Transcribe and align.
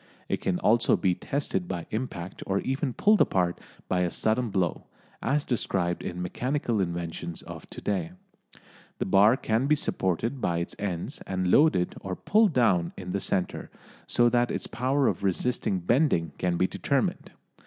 It 0.27 0.41
can 0.41 0.57
also 0.57 0.97
be 0.97 1.13
tested 1.13 1.67
by 1.67 1.85
impact 1.91 2.41
or 2.47 2.57
even 2.61 2.91
pulled 2.91 3.21
apart 3.21 3.59
by 3.87 3.99
a 3.99 4.09
sudden 4.09 4.49
blow, 4.49 4.87
as 5.21 5.45
described 5.45 6.01
in 6.01 6.23
Mechanical 6.23 6.81
Inventions 6.81 7.43
of 7.43 7.69
To 7.69 7.81
day. 7.81 8.13
The 8.97 9.05
bar 9.05 9.37
can 9.37 9.67
be 9.67 9.75
supported 9.75 10.41
by 10.41 10.57
its 10.57 10.75
ends 10.79 11.21
and 11.27 11.51
loaded 11.51 11.93
or 12.01 12.15
pulled 12.15 12.53
down 12.53 12.93
in 12.97 13.11
the 13.11 13.19
centre, 13.19 13.69
so 14.07 14.27
that 14.29 14.49
its 14.49 14.65
power 14.65 15.07
of 15.07 15.23
resisting 15.23 15.77
bending 15.79 16.31
can 16.39 16.57
be 16.57 16.65
determined. 16.65 17.33